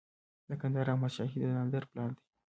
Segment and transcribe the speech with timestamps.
[0.49, 2.23] د کندهار احمد شاهي د نادر پلان دی